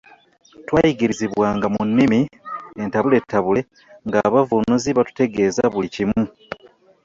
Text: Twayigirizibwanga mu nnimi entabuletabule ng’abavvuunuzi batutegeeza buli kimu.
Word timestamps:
Twayigirizibwanga 0.67 1.65
mu 1.73 1.81
nnimi 1.87 2.19
entabuletabule 2.83 3.61
ng’abavvuunuzi 4.07 4.89
batutegeeza 4.97 5.63
buli 5.73 5.89
kimu. 5.95 6.21